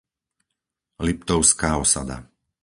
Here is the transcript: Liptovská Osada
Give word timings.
Liptovská 1.07 1.71
Osada 1.83 2.17